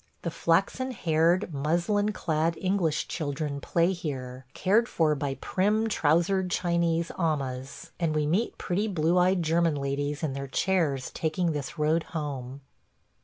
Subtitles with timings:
[0.23, 7.11] The flaxen haired, muslin clad English children play here, cared for by prim trousered Chinese
[7.19, 12.01] amahs; and we meet pretty blue eyed German ladies in their chairs taking this road
[12.17, 12.61] home.